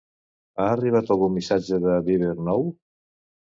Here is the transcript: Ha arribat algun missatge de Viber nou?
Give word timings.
Ha 0.61 0.69
arribat 0.77 1.11
algun 1.15 1.35
missatge 1.35 1.79
de 1.85 1.99
Viber 2.09 2.33
nou? 2.49 2.67